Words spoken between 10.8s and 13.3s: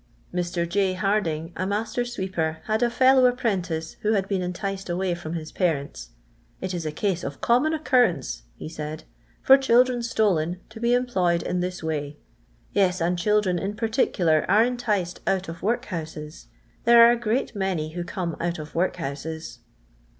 employed in this way. Yes, and